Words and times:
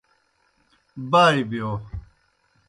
بائے 1.11 1.41
بِیو۔ 1.49 1.69